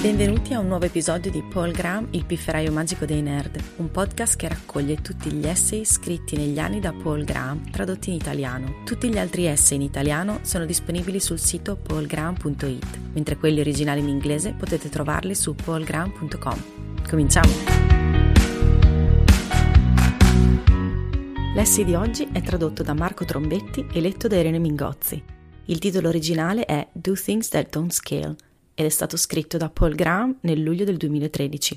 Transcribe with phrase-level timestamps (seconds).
[0.00, 4.34] Benvenuti a un nuovo episodio di Paul Graham, il pifferaio magico dei nerd, un podcast
[4.34, 8.76] che raccoglie tutti gli essay scritti negli anni da Paul Graham, tradotti in italiano.
[8.86, 14.08] Tutti gli altri essay in italiano sono disponibili sul sito paulgraham.it, mentre quelli originali in
[14.08, 16.62] inglese potete trovarli su paulgraham.com.
[17.06, 17.52] Cominciamo!
[21.54, 25.22] L'essay di oggi è tradotto da Marco Trombetti e letto da Irene Mingozzi.
[25.66, 28.48] Il titolo originale è Do Things That Don't Scale
[28.80, 31.76] ed è stato scritto da Paul Graham nel luglio del 2013.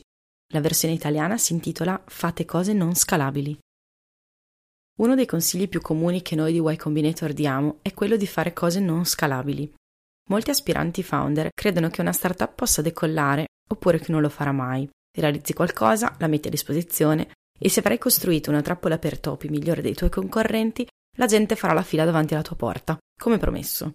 [0.54, 3.60] La versione italiana si intitola Fate cose non scalabili.
[5.00, 8.54] Uno dei consigli più comuni che noi di Y Combinator diamo è quello di fare
[8.54, 9.70] cose non scalabili.
[10.30, 14.90] Molti aspiranti founder credono che una startup possa decollare oppure che non lo farà mai.
[15.12, 19.82] Realizzi qualcosa, la metti a disposizione e se avrai costruito una trappola per topi migliore
[19.82, 23.92] dei tuoi concorrenti, la gente farà la fila davanti alla tua porta, come promesso.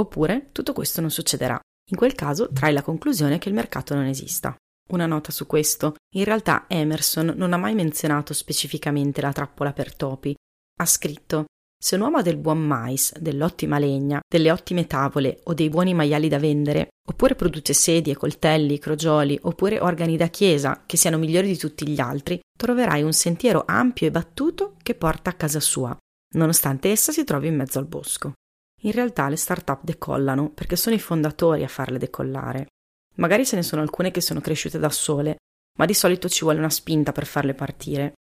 [0.00, 4.04] Oppure tutto questo non succederà in quel caso trai la conclusione che il mercato non
[4.04, 4.54] esista.
[4.90, 5.94] Una nota su questo.
[6.14, 10.34] In realtà Emerson non ha mai menzionato specificamente la trappola per topi.
[10.80, 11.44] Ha scritto
[11.82, 15.94] se un uomo ha del buon mais, dell'ottima legna, delle ottime tavole o dei buoni
[15.94, 21.46] maiali da vendere, oppure produce sedie, coltelli, crogioli, oppure organi da chiesa che siano migliori
[21.46, 25.96] di tutti gli altri, troverai un sentiero ampio e battuto che porta a casa sua,
[26.34, 28.34] nonostante essa si trovi in mezzo al bosco.
[28.82, 32.68] In realtà le start-up decollano perché sono i fondatori a farle decollare.
[33.16, 35.36] Magari ce ne sono alcune che sono cresciute da sole,
[35.78, 38.14] ma di solito ci vuole una spinta per farle partire.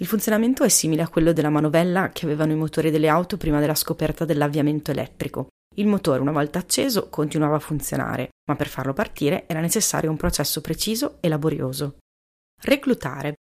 [0.00, 3.60] Il funzionamento è simile a quello della manovella che avevano i motori delle auto prima
[3.60, 5.48] della scoperta dell'avviamento elettrico.
[5.76, 10.16] Il motore, una volta acceso, continuava a funzionare, ma per farlo partire era necessario un
[10.16, 11.98] processo preciso e laborioso.
[12.62, 13.34] Reclutare.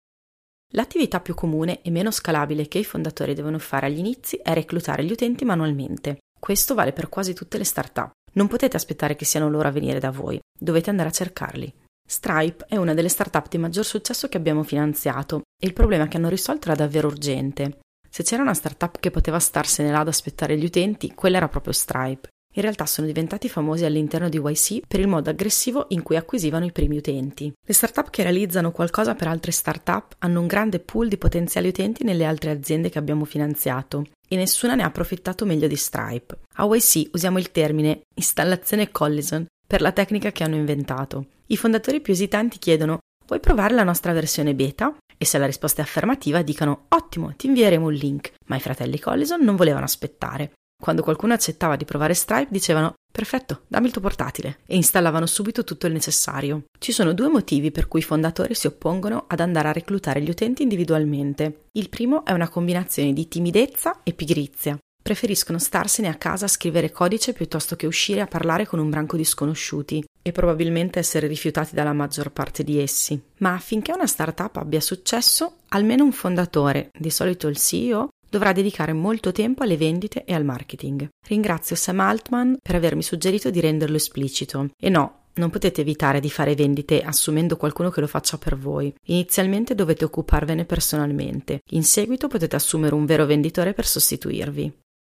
[0.72, 5.04] L'attività più comune e meno scalabile che i fondatori devono fare agli inizi è reclutare
[5.04, 6.18] gli utenti manualmente.
[6.40, 8.12] Questo vale per quasi tutte le start-up.
[8.32, 11.72] Non potete aspettare che siano loro a venire da voi, dovete andare a cercarli.
[12.08, 16.16] Stripe è una delle start-up di maggior successo che abbiamo finanziato e il problema che
[16.16, 17.80] hanno risolto era davvero urgente.
[18.08, 21.72] Se c'era una startup che poteva starsene là ad aspettare gli utenti, quella era proprio
[21.72, 22.28] Stripe.
[22.54, 26.64] In realtà sono diventati famosi all'interno di YC per il modo aggressivo in cui acquisivano
[26.64, 27.52] i primi utenti.
[27.64, 32.02] Le startup che realizzano qualcosa per altre startup hanno un grande pool di potenziali utenti
[32.02, 36.38] nelle altre aziende che abbiamo finanziato e nessuna ne ha approfittato meglio di Stripe.
[36.54, 41.26] A YC usiamo il termine installazione Collison per la tecnica che hanno inventato.
[41.46, 44.96] I fondatori più esitanti chiedono Vuoi provare la nostra versione beta?
[45.16, 48.32] E se la risposta è affermativa dicono Ottimo, ti invieremo un link.
[48.46, 50.52] Ma i fratelli Collison non volevano aspettare.
[50.80, 55.64] Quando qualcuno accettava di provare Stripe dicevano Perfetto, dammi il tuo portatile e installavano subito
[55.64, 56.64] tutto il necessario.
[56.78, 60.30] Ci sono due motivi per cui i fondatori si oppongono ad andare a reclutare gli
[60.30, 61.64] utenti individualmente.
[61.72, 64.78] Il primo è una combinazione di timidezza e pigrizia.
[65.02, 69.16] Preferiscono starsene a casa a scrivere codice piuttosto che uscire a parlare con un branco
[69.16, 73.20] di sconosciuti e probabilmente essere rifiutati dalla maggior parte di essi.
[73.38, 78.92] Ma affinché una startup abbia successo, almeno un fondatore, di solito il CEO, dovrà dedicare
[78.92, 81.08] molto tempo alle vendite e al marketing.
[81.26, 84.70] Ringrazio Sam Altman per avermi suggerito di renderlo esplicito.
[84.80, 88.94] E no, non potete evitare di fare vendite assumendo qualcuno che lo faccia per voi.
[89.06, 94.72] Inizialmente dovete occuparvene personalmente, in seguito potete assumere un vero venditore per sostituirvi.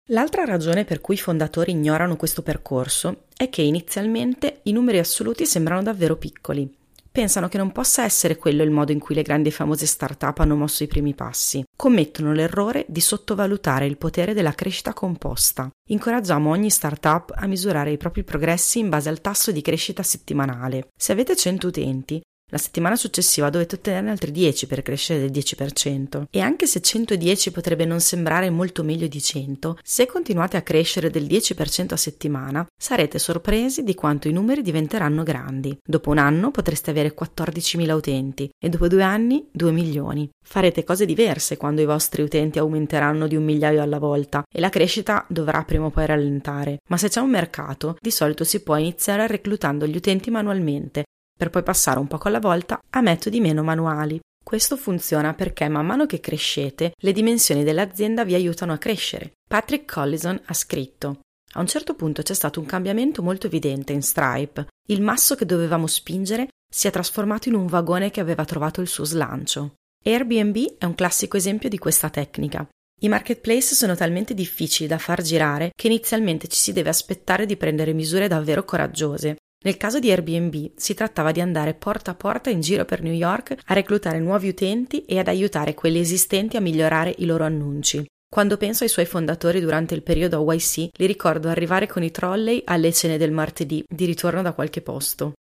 [0.08, 5.46] L'altra ragione per cui i fondatori ignorano questo percorso è che inizialmente i numeri assoluti
[5.46, 6.70] sembrano davvero piccoli
[7.14, 10.40] pensano che non possa essere quello il modo in cui le grandi e famose start-up
[10.40, 11.64] hanno mosso i primi passi.
[11.78, 15.70] Commettono l'errore di sottovalutare il potere della crescita composta.
[15.90, 20.88] Incoraggiamo ogni start-up a misurare i propri progressi in base al tasso di crescita settimanale.
[20.98, 22.20] Se avete 100 utenti,
[22.54, 26.26] la settimana successiva dovete ottenerne altri 10 per crescere del 10%.
[26.30, 31.10] E anche se 110 potrebbe non sembrare molto meglio di 100, se continuate a crescere
[31.10, 35.76] del 10% a settimana, sarete sorpresi di quanto i numeri diventeranno grandi.
[35.84, 40.30] Dopo un anno potreste avere 14.000 utenti e dopo due anni 2 milioni.
[40.46, 44.70] Farete cose diverse quando i vostri utenti aumenteranno di un migliaio alla volta e la
[44.70, 46.82] crescita dovrà prima o poi rallentare.
[46.90, 51.06] Ma se c'è un mercato, di solito si può iniziare reclutando gli utenti manualmente
[51.38, 54.20] per poi passare un poco alla volta a metodi meno manuali.
[54.44, 59.34] Questo funziona perché man mano che crescete, le dimensioni dell'azienda vi aiutano a crescere.
[59.48, 61.20] Patrick Collison ha scritto
[61.56, 64.68] a un certo punto c'è stato un cambiamento molto evidente in Stripe.
[64.88, 68.88] Il masso che dovevamo spingere si è trasformato in un vagone che aveva trovato il
[68.88, 69.76] suo slancio.
[70.04, 72.68] Airbnb è un classico esempio di questa tecnica.
[73.02, 77.56] I marketplace sono talmente difficili da far girare che inizialmente ci si deve aspettare di
[77.56, 79.38] prendere misure davvero coraggiose.
[79.64, 83.14] Nel caso di Airbnb si trattava di andare porta a porta in giro per New
[83.14, 88.06] York a reclutare nuovi utenti e ad aiutare quelli esistenti a migliorare i loro annunci.
[88.30, 92.62] Quando penso ai suoi fondatori durante il periodo YC, li ricordo arrivare con i trolley
[92.66, 95.34] alle cene del martedì, di ritorno da qualche posto.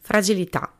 [0.00, 0.76] Fragilità.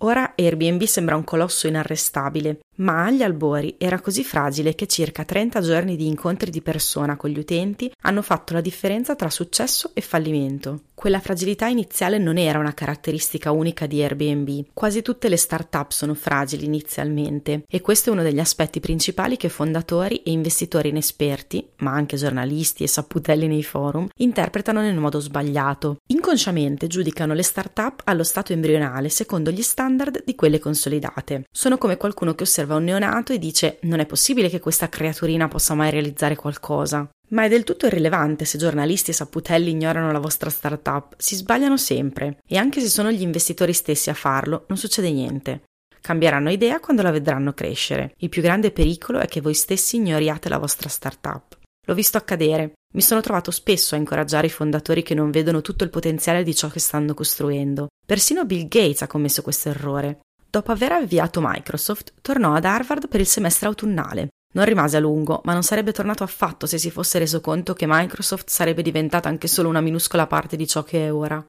[0.00, 5.60] Ora Airbnb sembra un colosso inarrestabile, ma agli albori era così fragile che circa 30
[5.60, 10.00] giorni di incontri di persona con gli utenti hanno fatto la differenza tra successo e
[10.00, 10.80] fallimento.
[10.94, 14.66] Quella fragilità iniziale non era una caratteristica unica di Airbnb.
[14.72, 19.50] Quasi tutte le start-up sono fragili inizialmente e questo è uno degli aspetti principali che
[19.50, 25.98] fondatori e investitori inesperti, ma anche giornalisti e saputelli nei forum, interpretano nel modo sbagliato.
[26.06, 31.44] Inconsciamente giudicano le start-up allo stato embrionale secondo gli standard di quelle consolidate.
[31.50, 34.88] Sono come qualcuno che osserva osserva un neonato e dice non è possibile che questa
[34.88, 37.08] creaturina possa mai realizzare qualcosa.
[37.28, 41.76] Ma è del tutto irrilevante se giornalisti e saputelli ignorano la vostra startup, si sbagliano
[41.76, 45.62] sempre e anche se sono gli investitori stessi a farlo non succede niente.
[46.00, 48.14] Cambieranno idea quando la vedranno crescere.
[48.18, 51.58] Il più grande pericolo è che voi stessi ignoriate la vostra startup.
[51.86, 52.72] L'ho visto accadere.
[52.94, 56.54] Mi sono trovato spesso a incoraggiare i fondatori che non vedono tutto il potenziale di
[56.54, 57.88] ciò che stanno costruendo.
[58.06, 60.20] Persino Bill Gates ha commesso questo errore.
[60.54, 64.28] Dopo aver avviato Microsoft, tornò ad Harvard per il semestre autunnale.
[64.52, 67.86] Non rimase a lungo, ma non sarebbe tornato affatto se si fosse reso conto che
[67.88, 71.44] Microsoft sarebbe diventata anche solo una minuscola parte di ciò che è ora.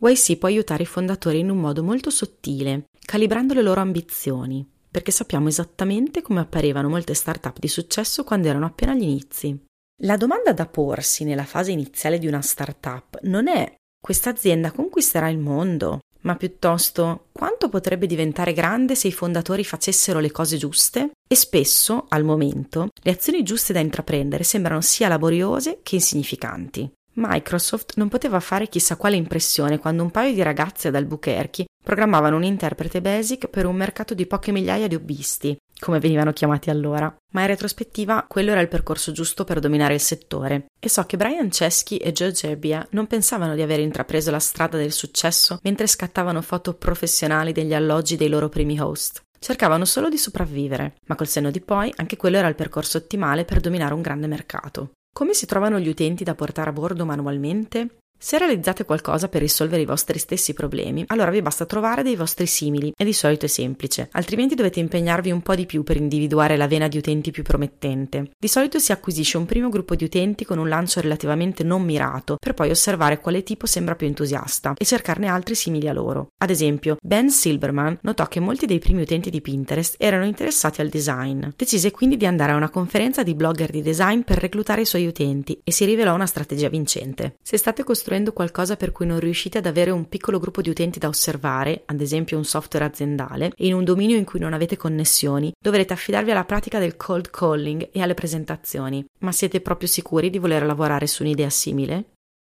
[0.00, 5.10] YC può aiutare i fondatori in un modo molto sottile, calibrando le loro ambizioni, perché
[5.10, 9.62] sappiamo esattamente come apparivano molte start-up di successo quando erano appena agli inizi.
[10.04, 15.28] La domanda da porsi nella fase iniziale di una start-up non è questa azienda conquisterà
[15.28, 21.10] il mondo, ma piuttosto quanto potrebbe diventare grande se i fondatori facessero le cose giuste?
[21.28, 26.90] E spesso, al momento, le azioni giuste da intraprendere sembrano sia laboriose che insignificanti.
[27.14, 32.36] Microsoft non poteva fare chissà quale impressione quando un paio di ragazze ad Albuquerque programmavano
[32.36, 37.10] un interprete basic per un mercato di poche migliaia di hobbisti, come venivano chiamati allora,
[37.32, 40.66] ma in retrospettiva quello era il percorso giusto per dominare il settore.
[40.78, 44.76] E so che Brian Chesky e Joe Gebbia non pensavano di aver intrapreso la strada
[44.76, 49.22] del successo mentre scattavano foto professionali degli alloggi dei loro primi host.
[49.38, 53.46] Cercavano solo di sopravvivere, ma col senno di poi anche quello era il percorso ottimale
[53.46, 54.90] per dominare un grande mercato.
[55.10, 57.96] Come si trovano gli utenti da portare a bordo manualmente?
[58.20, 62.46] Se realizzate qualcosa per risolvere i vostri stessi problemi, allora vi basta trovare dei vostri
[62.46, 66.56] simili e di solito è semplice, altrimenti dovete impegnarvi un po' di più per individuare
[66.56, 68.32] la vena di utenti più promettente.
[68.36, 72.38] Di solito si acquisisce un primo gruppo di utenti con un lancio relativamente non mirato,
[72.40, 76.30] per poi osservare quale tipo sembra più entusiasta e cercarne altri simili a loro.
[76.38, 80.88] Ad esempio, Ben Silberman notò che molti dei primi utenti di Pinterest erano interessati al
[80.88, 81.46] design.
[81.54, 85.06] Decise quindi di andare a una conferenza di blogger di design per reclutare i suoi
[85.06, 87.36] utenti e si rivelò una strategia vincente.
[87.42, 90.70] Se state costruendo costruendo qualcosa per cui non riuscite ad avere un piccolo gruppo di
[90.70, 94.54] utenti da osservare, ad esempio un software aziendale, e in un dominio in cui non
[94.54, 99.04] avete connessioni, dovrete affidarvi alla pratica del cold calling e alle presentazioni.
[99.18, 102.12] Ma siete proprio sicuri di voler lavorare su un'idea simile?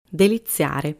[0.08, 0.99] Deliziare.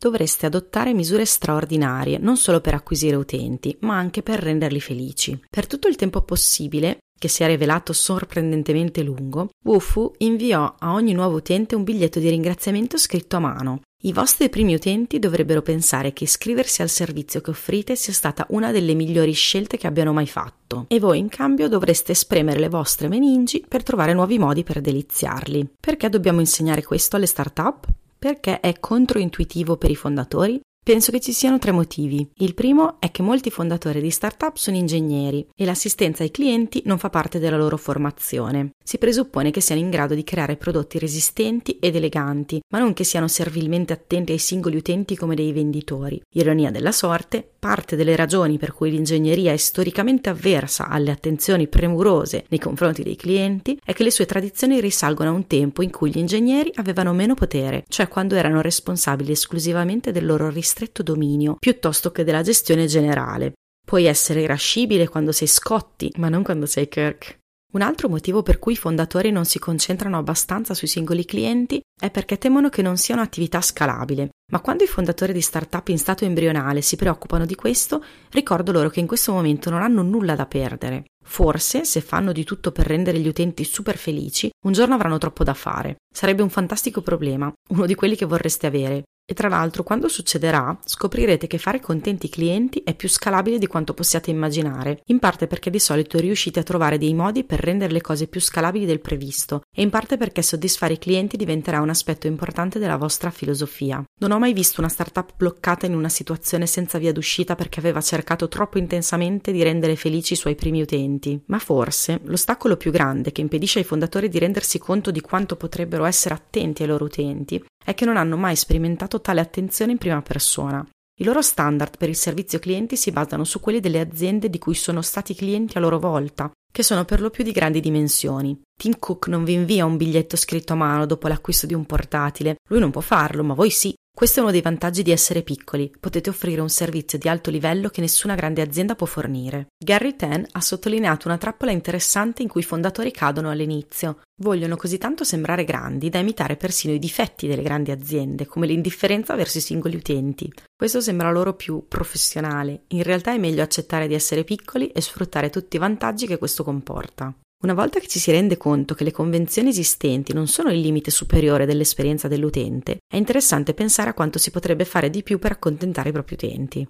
[0.00, 5.40] Dovreste adottare misure straordinarie, non solo per acquisire utenti, ma anche per renderli felici.
[5.50, 11.12] Per tutto il tempo possibile, che si è rivelato sorprendentemente lungo, Wufu inviò a ogni
[11.12, 13.82] nuovo utente un biglietto di ringraziamento scritto a mano.
[14.02, 18.72] I vostri primi utenti dovrebbero pensare che iscriversi al servizio che offrite sia stata una
[18.72, 23.06] delle migliori scelte che abbiano mai fatto e voi in cambio dovreste spremere le vostre
[23.06, 25.74] meningi per trovare nuovi modi per deliziarli.
[25.78, 27.86] Perché dobbiamo insegnare questo alle start-up?
[28.18, 30.60] Perché è controintuitivo per i fondatori?
[30.84, 32.28] Penso che ci siano tre motivi.
[32.38, 36.98] Il primo è che molti fondatori di startup sono ingegneri e l'assistenza ai clienti non
[36.98, 38.72] fa parte della loro formazione.
[38.82, 43.04] Si presuppone che siano in grado di creare prodotti resistenti ed eleganti, ma non che
[43.04, 46.20] siano servilmente attenti ai singoli utenti come dei venditori.
[46.32, 52.46] Ironia della sorte, parte delle ragioni per cui l'ingegneria è storicamente avversa alle attenzioni premurose
[52.48, 56.10] nei confronti dei clienti è che le sue tradizioni risalgono a un tempo in cui
[56.10, 61.56] gli ingegneri avevano meno potere, cioè quando erano responsabili esclusivamente del loro ristretto ristretto dominio
[61.58, 63.52] piuttosto che della gestione generale.
[63.86, 67.40] Puoi essere irascibile quando sei Scotti, ma non quando sei Kirk.
[67.74, 72.10] Un altro motivo per cui i fondatori non si concentrano abbastanza sui singoli clienti è
[72.10, 74.30] perché temono che non sia un'attività scalabile.
[74.50, 78.90] Ma quando i fondatori di startup in stato embrionale si preoccupano di questo, ricordo loro
[78.90, 81.04] che in questo momento non hanno nulla da perdere.
[81.24, 85.44] Forse, se fanno di tutto per rendere gli utenti super felici, un giorno avranno troppo
[85.44, 85.96] da fare.
[86.14, 90.78] Sarebbe un fantastico problema, uno di quelli che vorreste avere, e tra l'altro, quando succederà,
[90.84, 95.46] scoprirete che fare contenti i clienti è più scalabile di quanto possiate immaginare, in parte
[95.46, 99.00] perché di solito riuscite a trovare dei modi per rendere le cose più scalabili del
[99.00, 104.04] previsto, e in parte perché soddisfare i clienti diventerà un aspetto importante della vostra filosofia.
[104.20, 108.02] Non ho mai visto una startup bloccata in una situazione senza via d'uscita perché aveva
[108.02, 113.32] cercato troppo intensamente di rendere felici i suoi primi utenti, ma forse l'ostacolo più grande
[113.32, 117.64] che impedisce ai fondatori di rendersi conto di quanto potrebbero essere attenti ai loro utenti
[117.84, 120.86] è che non hanno mai sperimentato tale attenzione in prima persona.
[121.20, 124.74] I loro standard per il servizio clienti si basano su quelli delle aziende di cui
[124.74, 128.60] sono stati clienti a loro volta, che sono per lo più di grandi dimensioni.
[128.74, 132.56] Tim Cook non vi invia un biglietto scritto a mano dopo l'acquisto di un portatile.
[132.68, 133.94] Lui non può farlo, ma voi sì.
[134.14, 137.88] Questo è uno dei vantaggi di essere piccoli, potete offrire un servizio di alto livello
[137.88, 139.68] che nessuna grande azienda può fornire.
[139.82, 144.20] Gary Tan ha sottolineato una trappola interessante in cui i fondatori cadono all'inizio.
[144.40, 149.34] Vogliono così tanto sembrare grandi da imitare persino i difetti delle grandi aziende, come l'indifferenza
[149.34, 150.52] verso i singoli utenti.
[150.76, 155.48] Questo sembra loro più professionale, in realtà è meglio accettare di essere piccoli e sfruttare
[155.48, 157.34] tutti i vantaggi che questo comporta.
[157.62, 161.12] Una volta che ci si rende conto che le convenzioni esistenti non sono il limite
[161.12, 166.08] superiore dell'esperienza dell'utente, è interessante pensare a quanto si potrebbe fare di più per accontentare
[166.08, 166.84] i propri utenti.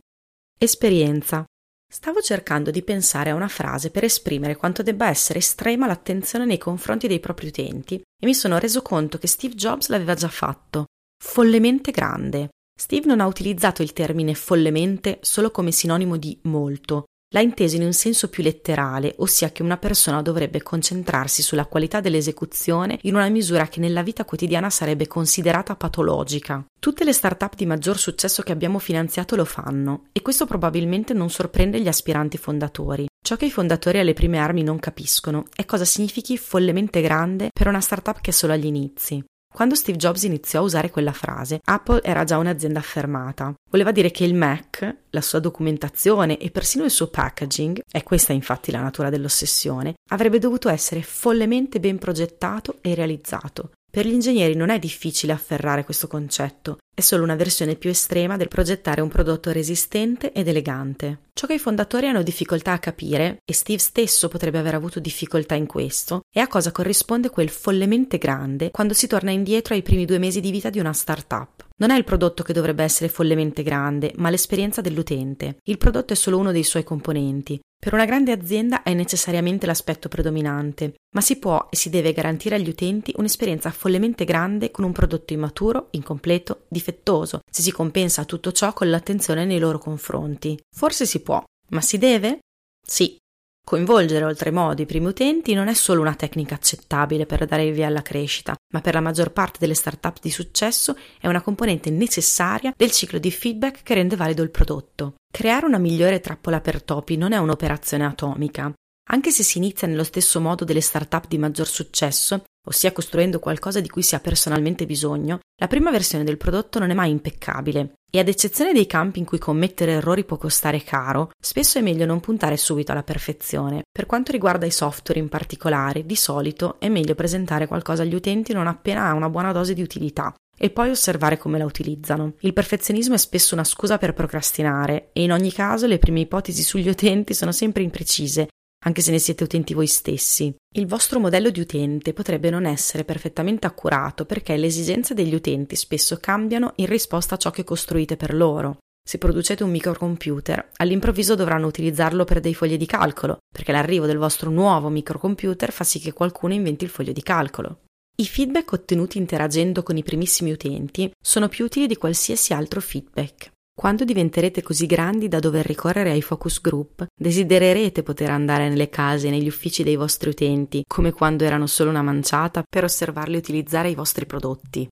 [0.58, 1.44] Esperienza.
[1.92, 6.56] Stavo cercando di pensare a una frase per esprimere quanto debba essere estrema l'attenzione nei
[6.56, 10.86] confronti dei propri utenti e mi sono reso conto che Steve Jobs l'aveva già fatto.
[11.22, 12.48] Follemente grande.
[12.74, 17.82] Steve non ha utilizzato il termine follemente solo come sinonimo di molto, l'ha inteso in
[17.82, 23.28] un senso più letterale, ossia che una persona dovrebbe concentrarsi sulla qualità dell'esecuzione in una
[23.28, 26.64] misura che nella vita quotidiana sarebbe considerata patologica.
[26.78, 31.30] Tutte le start-up di maggior successo che abbiamo finanziato lo fanno, e questo probabilmente non
[31.30, 33.06] sorprende gli aspiranti fondatori.
[33.24, 37.68] Ciò che i fondatori alle prime armi non capiscono è cosa significhi follemente grande per
[37.68, 39.24] una startup che è solo agli inizi.
[39.52, 43.52] Quando Steve Jobs iniziò a usare quella frase, Apple era già un'azienda affermata.
[43.70, 48.32] Voleva dire che il Mac, la sua documentazione e persino il suo packaging, è questa
[48.32, 53.72] infatti la natura dell'ossessione, avrebbe dovuto essere follemente ben progettato e realizzato.
[53.94, 58.38] Per gli ingegneri non è difficile afferrare questo concetto, è solo una versione più estrema
[58.38, 61.24] del progettare un prodotto resistente ed elegante.
[61.34, 65.56] Ciò che i fondatori hanno difficoltà a capire, e Steve stesso potrebbe aver avuto difficoltà
[65.56, 70.06] in questo, è a cosa corrisponde quel follemente grande quando si torna indietro ai primi
[70.06, 71.68] due mesi di vita di una startup.
[71.82, 75.56] Non è il prodotto che dovrebbe essere follemente grande, ma l'esperienza dell'utente.
[75.64, 77.60] Il prodotto è solo uno dei suoi componenti.
[77.76, 82.54] Per una grande azienda è necessariamente l'aspetto predominante, ma si può e si deve garantire
[82.54, 88.52] agli utenti un'esperienza follemente grande con un prodotto immaturo, incompleto, difettoso, se si compensa tutto
[88.52, 90.56] ciò con l'attenzione nei loro confronti.
[90.70, 92.38] Forse si può, ma si deve?
[92.80, 93.16] Sì,
[93.64, 97.86] Coinvolgere oltremodo i primi utenti non è solo una tecnica accettabile per dare il via
[97.86, 102.74] alla crescita, ma per la maggior parte delle start-up di successo è una componente necessaria
[102.76, 105.14] del ciclo di feedback che rende valido il prodotto.
[105.30, 108.72] Creare una migliore trappola per topi non è un'operazione atomica.
[109.10, 113.80] Anche se si inizia nello stesso modo delle start-up di maggior successo, ossia costruendo qualcosa
[113.80, 117.94] di cui si ha personalmente bisogno, la prima versione del prodotto non è mai impeccabile
[118.10, 122.04] e ad eccezione dei campi in cui commettere errori può costare caro, spesso è meglio
[122.04, 123.84] non puntare subito alla perfezione.
[123.90, 128.52] Per quanto riguarda i software in particolare, di solito è meglio presentare qualcosa agli utenti
[128.52, 132.34] non appena ha una buona dose di utilità, e poi osservare come la utilizzano.
[132.40, 136.62] Il perfezionismo è spesso una scusa per procrastinare e in ogni caso le prime ipotesi
[136.62, 138.48] sugli utenti sono sempre imprecise
[138.84, 140.54] anche se ne siete utenti voi stessi.
[140.74, 145.76] Il vostro modello di utente potrebbe non essere perfettamente accurato perché le esigenze degli utenti
[145.76, 148.78] spesso cambiano in risposta a ciò che costruite per loro.
[149.04, 154.18] Se producete un microcomputer, all'improvviso dovranno utilizzarlo per dei fogli di calcolo, perché l'arrivo del
[154.18, 157.80] vostro nuovo microcomputer fa sì che qualcuno inventi il foglio di calcolo.
[158.14, 163.50] I feedback ottenuti interagendo con i primissimi utenti sono più utili di qualsiasi altro feedback.
[163.74, 169.28] Quando diventerete così grandi da dover ricorrere ai focus group, desidererete poter andare nelle case
[169.28, 173.88] e negli uffici dei vostri utenti, come quando erano solo una manciata, per osservarli utilizzare
[173.88, 174.86] i vostri prodotti.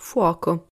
[0.00, 0.68] Fuoco.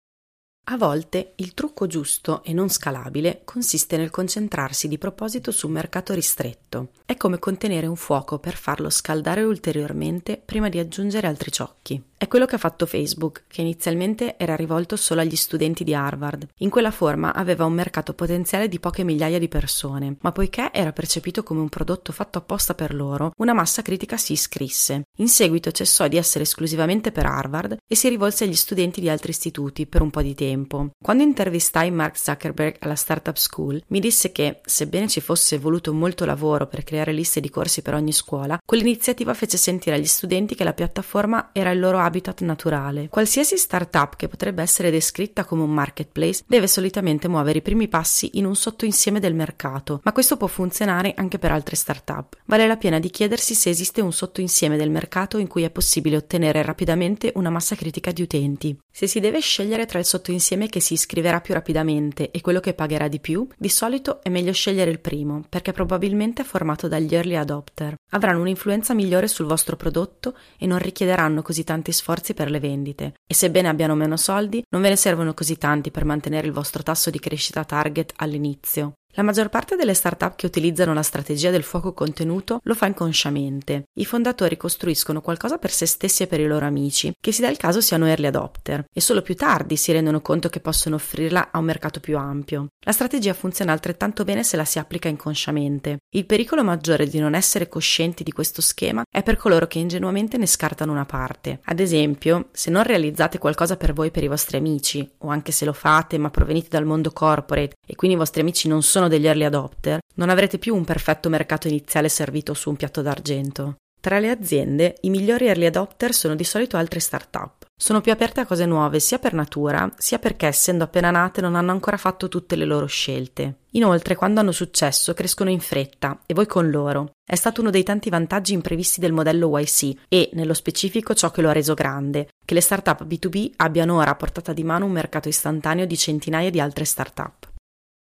[0.72, 5.72] A volte il trucco giusto e non scalabile consiste nel concentrarsi di proposito su un
[5.72, 6.90] mercato ristretto.
[7.04, 12.00] È come contenere un fuoco per farlo scaldare ulteriormente prima di aggiungere altri ciocchi.
[12.22, 16.48] È quello che ha fatto Facebook, che inizialmente era rivolto solo agli studenti di Harvard.
[16.58, 20.92] In quella forma aveva un mercato potenziale di poche migliaia di persone, ma poiché era
[20.92, 25.04] percepito come un prodotto fatto apposta per loro, una massa critica si iscrisse.
[25.16, 29.30] In seguito cessò di essere esclusivamente per Harvard e si rivolse agli studenti di altri
[29.30, 30.90] istituti per un po' di tempo.
[31.02, 36.26] Quando intervistai Mark Zuckerberg alla Startup School, mi disse che, sebbene ci fosse voluto molto
[36.26, 40.64] lavoro per creare liste di corsi per ogni scuola, quell'iniziativa fece sentire agli studenti che
[40.64, 43.08] la piattaforma era il loro habitat naturale.
[43.08, 48.30] Qualsiasi startup che potrebbe essere descritta come un marketplace deve solitamente muovere i primi passi
[48.34, 52.36] in un sottoinsieme del mercato, ma questo può funzionare anche per altre startup.
[52.44, 56.16] Vale la pena di chiedersi se esiste un sottoinsieme del mercato in cui è possibile
[56.16, 58.76] ottenere rapidamente una massa critica di utenti.
[58.90, 62.74] Se si deve scegliere tra il sottoinsieme che si iscriverà più rapidamente e quello che
[62.74, 67.14] pagherà di più, di solito è meglio scegliere il primo, perché probabilmente è formato dagli
[67.14, 67.94] early adopter.
[68.10, 73.14] Avranno un'influenza migliore sul vostro prodotto e non richiederanno così tanti sforzi per le vendite
[73.26, 76.82] e sebbene abbiano meno soldi, non ve ne servono così tanti per mantenere il vostro
[76.82, 78.94] tasso di crescita target all'inizio.
[79.14, 83.88] La maggior parte delle start-up che utilizzano la strategia del fuoco contenuto lo fa inconsciamente.
[83.94, 87.48] I fondatori costruiscono qualcosa per se stessi e per i loro amici, che si dà
[87.48, 91.50] il caso siano early adopter, e solo più tardi si rendono conto che possono offrirla
[91.50, 92.68] a un mercato più ampio.
[92.84, 95.98] La strategia funziona altrettanto bene se la si applica inconsciamente.
[96.10, 100.38] Il pericolo maggiore di non essere coscienti di questo schema è per coloro che ingenuamente
[100.38, 101.58] ne scartano una parte.
[101.64, 105.50] Ad esempio, se non realizzate qualcosa per voi e per i vostri amici, o anche
[105.50, 108.99] se lo fate ma provenite dal mondo corporate e quindi i vostri amici non sono
[109.08, 113.76] degli early adopter, non avrete più un perfetto mercato iniziale servito su un piatto d'argento.
[114.00, 117.66] Tra le aziende, i migliori early adopter sono di solito altre start-up.
[117.76, 121.54] Sono più aperte a cose nuove sia per natura, sia perché essendo appena nate non
[121.54, 123.58] hanno ancora fatto tutte le loro scelte.
[123.72, 127.10] Inoltre, quando hanno successo, crescono in fretta e voi con loro.
[127.22, 131.42] È stato uno dei tanti vantaggi imprevisti del modello YC e, nello specifico, ciò che
[131.42, 134.92] lo ha reso grande, che le start-up B2B abbiano ora a portata di mano un
[134.92, 137.48] mercato istantaneo di centinaia di altre start-up.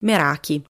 [0.03, 0.63] Meraki,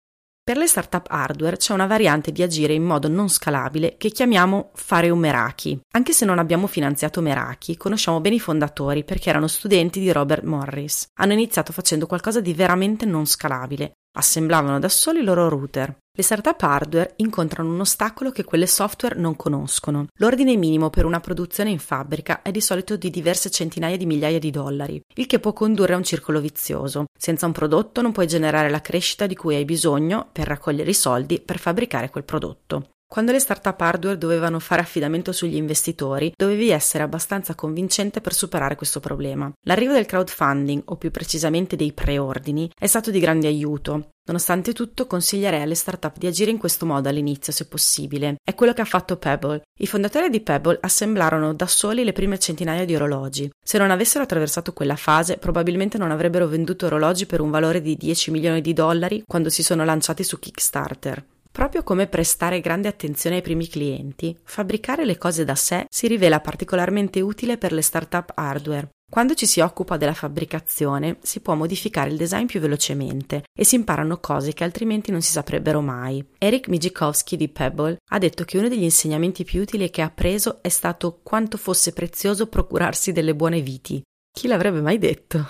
[0.50, 4.73] per le startup hardware c'è una variante di agire in modo non scalabile che chiamiamo
[4.75, 5.78] fare un Meraki.
[5.92, 10.42] Anche se non abbiamo finanziato Meraki, conosciamo bene i fondatori perché erano studenti di Robert
[10.42, 11.07] Morris.
[11.21, 13.92] Hanno iniziato facendo qualcosa di veramente non scalabile.
[14.19, 15.97] Assemblavano da soli i loro router.
[16.12, 20.07] Le startup hardware incontrano un ostacolo che quelle software non conoscono.
[20.17, 24.40] L'ordine minimo per una produzione in fabbrica è di solito di diverse centinaia di migliaia
[24.40, 27.05] di dollari, il che può condurre a un circolo vizioso.
[27.17, 30.95] Senza un prodotto non puoi generare la crescita di cui hai bisogno per raccogliere i
[30.95, 32.88] soldi per fabbricare quel prodotto.
[33.12, 38.76] Quando le startup hardware dovevano fare affidamento sugli investitori, dovevi essere abbastanza convincente per superare
[38.76, 39.52] questo problema.
[39.67, 44.11] L'arrivo del crowdfunding, o più precisamente dei preordini, è stato di grande aiuto.
[44.29, 48.37] Nonostante tutto, consiglierei alle startup di agire in questo modo all'inizio, se possibile.
[48.45, 49.62] È quello che ha fatto Pebble.
[49.81, 53.50] I fondatori di Pebble assemblarono da soli le prime centinaia di orologi.
[53.61, 57.97] Se non avessero attraversato quella fase, probabilmente non avrebbero venduto orologi per un valore di
[57.97, 61.25] 10 milioni di dollari quando si sono lanciati su Kickstarter.
[61.52, 66.40] Proprio come prestare grande attenzione ai primi clienti, fabbricare le cose da sé si rivela
[66.40, 68.88] particolarmente utile per le startup hardware.
[69.11, 73.74] Quando ci si occupa della fabbricazione si può modificare il design più velocemente e si
[73.74, 76.24] imparano cose che altrimenti non si saprebbero mai.
[76.38, 80.62] Eric Mijikowski di Pebble ha detto che uno degli insegnamenti più utili che ha appreso
[80.62, 84.01] è stato quanto fosse prezioso procurarsi delle buone viti.
[84.33, 85.44] Chi l'avrebbe mai detto?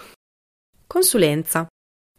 [0.87, 1.67] Consulenza.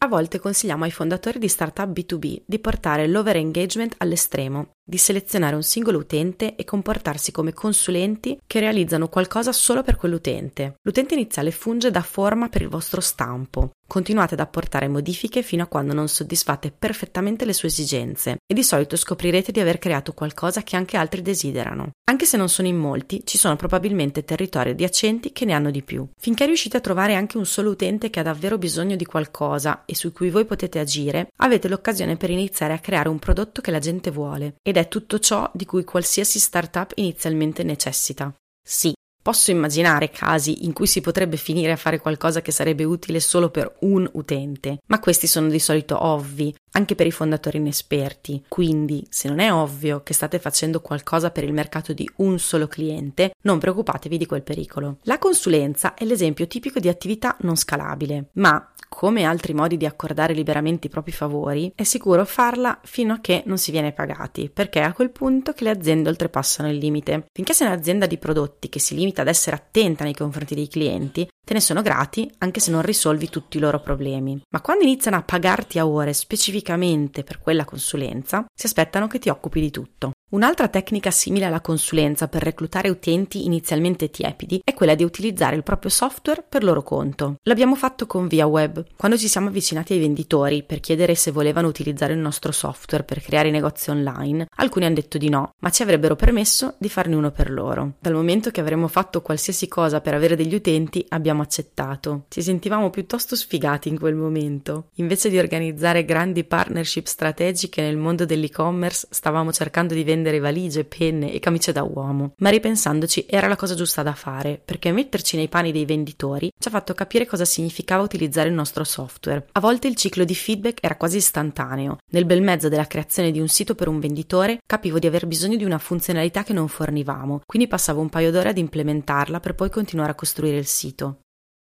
[0.04, 5.56] A volte consigliamo ai fondatori di startup B2B di portare l'over engagement all'estremo, di selezionare
[5.56, 10.76] un singolo utente e comportarsi come consulenti che realizzano qualcosa solo per quell'utente.
[10.82, 13.72] L'utente iniziale funge da forma per il vostro stampo.
[13.88, 18.64] Continuate ad apportare modifiche fino a quando non soddisfate perfettamente le sue esigenze e di
[18.64, 21.92] solito scoprirete di aver creato qualcosa che anche altri desiderano.
[22.10, 25.82] Anche se non sono in molti, ci sono probabilmente territori adiacenti che ne hanno di
[25.82, 26.08] più.
[26.18, 29.96] Finché riuscite a trovare anche un solo utente che ha davvero bisogno di qualcosa e
[29.96, 33.80] su cui voi potete agire, avete l'occasione per iniziare a creare un prodotto che la
[33.80, 38.34] gente vuole ed è tutto ciò di cui qualsiasi startup inizialmente necessita.
[38.64, 43.20] Sì, Posso immaginare casi in cui si potrebbe finire a fare qualcosa che sarebbe utile
[43.20, 48.46] solo per un utente, ma questi sono di solito ovvi, anche per i fondatori inesperti.
[48.48, 52.68] Quindi, se non è ovvio che state facendo qualcosa per il mercato di un solo
[52.68, 54.98] cliente, non preoccupatevi di quel pericolo.
[55.04, 60.34] La consulenza è l'esempio tipico di attività non scalabile, ma come altri modi di accordare
[60.34, 64.82] liberamente i propri favori, è sicuro farla fino a che non si viene pagati, perché
[64.82, 67.26] è a quel punto che le aziende oltrepassano il limite.
[67.32, 71.26] Finché sei un'azienda di prodotti che si limita ad essere attenta nei confronti dei clienti,
[71.26, 74.40] te ne sono grati anche se non risolvi tutti i loro problemi.
[74.50, 79.30] Ma quando iniziano a pagarti a ore specificamente per quella consulenza, si aspettano che ti
[79.30, 80.12] occupi di tutto.
[80.32, 85.64] Un'altra tecnica simile alla consulenza per reclutare utenti inizialmente tiepidi è quella di utilizzare il
[85.64, 87.36] proprio software per loro conto.
[87.44, 88.86] L'abbiamo fatto con ViaWeb.
[88.96, 93.22] Quando ci siamo avvicinati ai venditori per chiedere se volevano utilizzare il nostro software per
[93.22, 97.32] creare negozi online, alcuni hanno detto di no, ma ci avrebbero permesso di farne uno
[97.32, 97.96] per loro.
[98.00, 102.24] Dal momento che avremmo fatto qualsiasi cosa per avere degli utenti, abbiamo accettato.
[102.30, 104.86] Ci sentivamo piuttosto sfigati in quel momento.
[104.96, 110.86] Invece di organizzare grandi partnership strategiche nel mondo dell'e-commerce, stavamo cercando di vendere vendere valigie,
[110.86, 115.36] penne e camicie da uomo, ma ripensandoci era la cosa giusta da fare, perché metterci
[115.36, 119.48] nei panni dei venditori ci ha fatto capire cosa significava utilizzare il nostro software.
[119.54, 121.98] A volte il ciclo di feedback era quasi istantaneo.
[122.12, 125.58] Nel bel mezzo della creazione di un sito per un venditore capivo di aver bisogno
[125.58, 129.70] di una funzionalità che non fornivamo, quindi passavo un paio d'ore ad implementarla per poi
[129.70, 131.22] continuare a costruire il sito.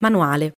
[0.02, 0.52] Manuale.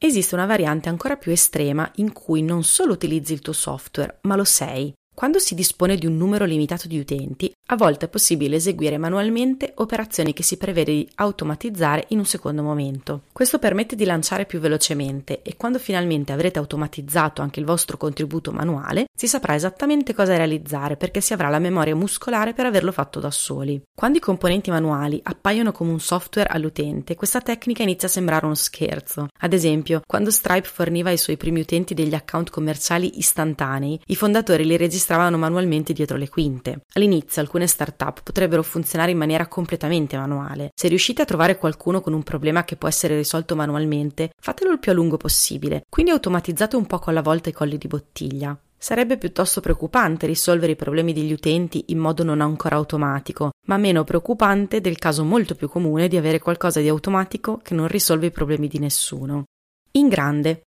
[0.00, 4.36] Esiste una variante ancora più estrema in cui non solo utilizzi il tuo software, ma
[4.36, 4.92] lo sei.
[5.18, 9.72] Quando si dispone di un numero limitato di utenti, a volte è possibile eseguire manualmente
[9.78, 13.22] operazioni che si prevede di automatizzare in un secondo momento.
[13.32, 18.52] Questo permette di lanciare più velocemente e quando finalmente avrete automatizzato anche il vostro contributo
[18.52, 23.18] manuale, si saprà esattamente cosa realizzare perché si avrà la memoria muscolare per averlo fatto
[23.18, 23.82] da soli.
[23.92, 28.54] Quando i componenti manuali appaiono come un software all'utente, questa tecnica inizia a sembrare uno
[28.54, 29.26] scherzo.
[29.40, 34.64] Ad esempio, quando Stripe forniva ai suoi primi utenti degli account commerciali istantanei, i fondatori
[34.64, 36.82] li registravano registravano manualmente dietro le quinte.
[36.92, 40.70] All'inizio alcune startup potrebbero funzionare in maniera completamente manuale.
[40.74, 44.78] Se riuscite a trovare qualcuno con un problema che può essere risolto manualmente, fatelo il
[44.78, 48.58] più a lungo possibile, quindi automatizzate un po' alla volta i colli di bottiglia.
[48.80, 54.04] Sarebbe piuttosto preoccupante risolvere i problemi degli utenti in modo non ancora automatico, ma meno
[54.04, 58.30] preoccupante del caso molto più comune di avere qualcosa di automatico che non risolve i
[58.30, 59.44] problemi di nessuno.
[59.92, 60.64] In grande,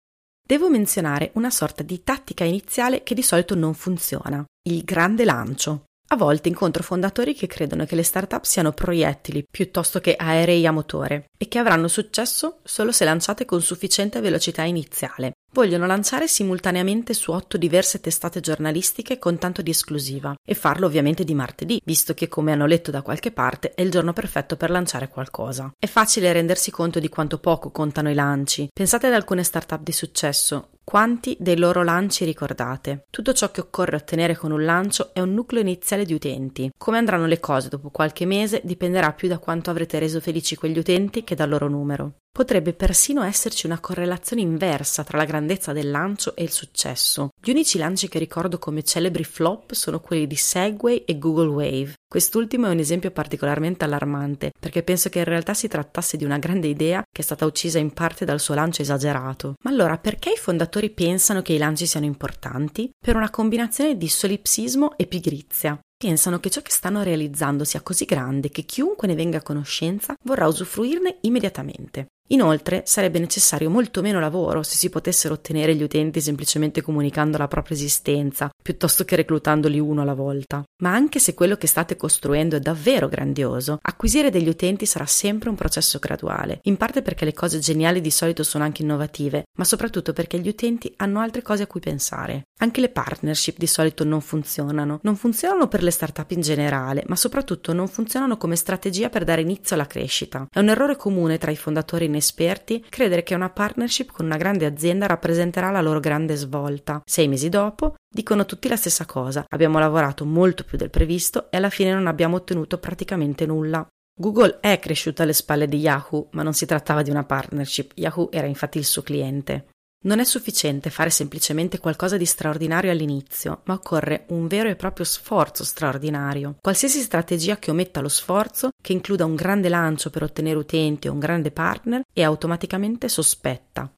[0.48, 5.84] devo menzionare una sorta di tattica iniziale che di solito non funziona, il grande lancio.
[6.11, 10.72] A volte incontro fondatori che credono che le start-up siano proiettili piuttosto che aerei a
[10.72, 15.32] motore e che avranno successo solo se lanciate con sufficiente velocità iniziale.
[15.59, 21.25] Vogliono lanciare simultaneamente su otto diverse testate giornalistiche con tanto di esclusiva e farlo ovviamente
[21.25, 24.71] di martedì, visto che come hanno letto da qualche parte è il giorno perfetto per
[24.71, 25.75] lanciare qualcosa.
[25.77, 28.68] È facile rendersi conto di quanto poco contano i lanci.
[28.73, 33.05] Pensate ad alcune start-up di successo, quanti dei loro lanci ricordate?
[33.11, 36.70] Tutto ciò che occorre ottenere con un lancio è un nucleo iniziale di utenti.
[36.79, 40.79] Come andranno le cose dopo qualche mese dipenderà più da quanto avrete reso felici quegli
[40.79, 42.14] utenti che dal loro numero.
[42.33, 47.33] Potrebbe persino esserci una correlazione inversa tra la grandezza del lancio e il successo.
[47.40, 51.94] Gli unici lanci che ricordo come celebri flop sono quelli di Segway e Google Wave.
[52.09, 56.38] Quest'ultimo è un esempio particolarmente allarmante, perché penso che in realtà si trattasse di una
[56.38, 59.55] grande idea che è stata uccisa in parte dal suo lancio esagerato.
[59.62, 62.90] Ma allora perché i fondatori pensano che i lanci siano importanti?
[62.98, 65.79] Per una combinazione di solipsismo e pigrizia.
[65.96, 70.14] Pensano che ciò che stanno realizzando sia così grande che chiunque ne venga a conoscenza
[70.24, 72.07] vorrà usufruirne immediatamente.
[72.28, 77.48] Inoltre sarebbe necessario molto meno lavoro se si potessero ottenere gli utenti semplicemente comunicando la
[77.48, 80.62] propria esistenza, piuttosto che reclutandoli uno alla volta.
[80.82, 85.48] Ma anche se quello che state costruendo è davvero grandioso, acquisire degli utenti sarà sempre
[85.48, 89.64] un processo graduale, in parte perché le cose geniali di solito sono anche innovative, ma
[89.64, 92.42] soprattutto perché gli utenti hanno altre cose a cui pensare.
[92.58, 97.16] Anche le partnership di solito non funzionano, non funzionano per le startup in generale, ma
[97.16, 100.46] soprattutto non funzionano come strategia per dare inizio alla crescita.
[100.50, 104.66] È un errore comune tra i fondatori inesperti credere che una partnership con una grande
[104.66, 107.00] azienda rappresenterà la loro grande svolta.
[107.04, 111.57] Sei mesi dopo dicono tutti la stessa cosa, abbiamo lavorato molto più del previsto e
[111.57, 113.87] alla fine non abbiamo ottenuto praticamente nulla.
[114.20, 118.33] Google è cresciuta alle spalle di Yahoo, ma non si trattava di una partnership, Yahoo
[118.33, 119.68] era infatti il suo cliente.
[120.00, 125.04] Non è sufficiente fare semplicemente qualcosa di straordinario all'inizio, ma occorre un vero e proprio
[125.04, 126.56] sforzo straordinario.
[126.61, 131.12] Qualsiasi strategia che ometta lo sforzo, che includa un grande lancio per ottenere utenti o
[131.12, 133.92] un grande partner, è automaticamente sospetta.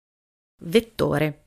[0.63, 1.45] Vettore.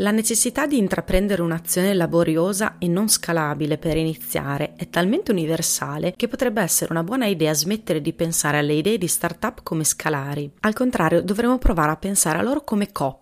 [0.00, 6.28] La necessità di intraprendere un'azione laboriosa e non scalabile per iniziare è talmente universale che
[6.28, 10.50] potrebbe essere una buona idea smettere di pensare alle idee di startup come scalari.
[10.60, 13.21] Al contrario, dovremmo provare a pensare a loro come coppie,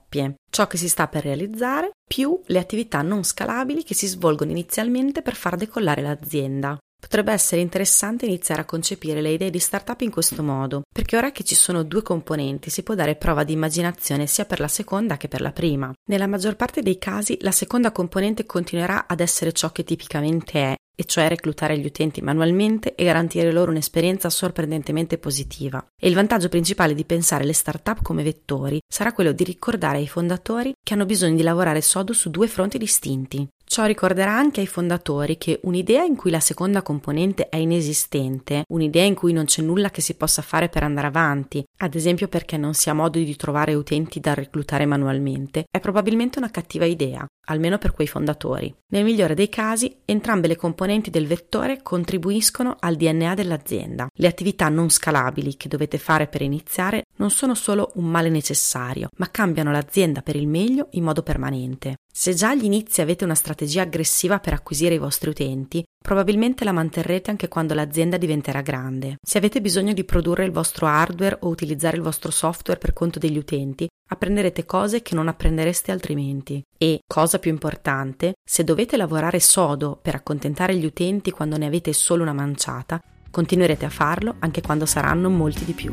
[0.51, 5.23] ciò che si sta per realizzare più le attività non scalabili che si svolgono inizialmente
[5.23, 6.77] per far decollare l'azienda.
[7.01, 11.33] Potrebbe essere interessante iniziare a concepire le idee di startup in questo modo, perché ora
[11.33, 15.17] che ci sono due componenti si può dare prova di immaginazione sia per la seconda
[15.17, 15.91] che per la prima.
[16.09, 20.75] Nella maggior parte dei casi la seconda componente continuerà ad essere ciò che tipicamente è,
[21.01, 25.83] e cioè reclutare gli utenti manualmente e garantire loro un'esperienza sorprendentemente positiva.
[25.99, 30.07] E il vantaggio principale di pensare le start-up come vettori sarà quello di ricordare ai
[30.07, 33.49] fondatori che hanno bisogno di lavorare sodo su due fronti distinti.
[33.73, 39.05] Ciò ricorderà anche ai fondatori che un'idea in cui la seconda componente è inesistente, un'idea
[39.05, 42.57] in cui non c'è nulla che si possa fare per andare avanti, ad esempio perché
[42.57, 47.25] non si ha modo di trovare utenti da reclutare manualmente, è probabilmente una cattiva idea,
[47.47, 48.75] almeno per quei fondatori.
[48.89, 54.09] Nel migliore dei casi, entrambe le componenti del vettore contribuiscono al DNA dell'azienda.
[54.13, 59.11] Le attività non scalabili che dovete fare per iniziare non sono solo un male necessario,
[59.19, 61.99] ma cambiano l'azienda per il meglio in modo permanente.
[62.13, 66.73] Se già agli inizi avete una strategia aggressiva per acquisire i vostri utenti, probabilmente la
[66.73, 69.17] manterrete anche quando l'azienda diventerà grande.
[69.23, 73.19] Se avete bisogno di produrre il vostro hardware o utilizzare il vostro software per conto
[73.21, 76.61] degli utenti, apprenderete cose che non apprendereste altrimenti.
[76.77, 81.93] E, cosa più importante, se dovete lavorare sodo per accontentare gli utenti quando ne avete
[81.93, 85.93] solo una manciata, continuerete a farlo anche quando saranno molti di più.